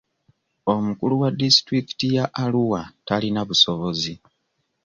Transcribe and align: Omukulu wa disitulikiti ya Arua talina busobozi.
Omukulu 0.73 1.13
wa 1.21 1.29
disitulikiti 1.39 2.07
ya 2.15 2.25
Arua 2.43 2.81
talina 3.07 3.41
busobozi. 3.47 4.13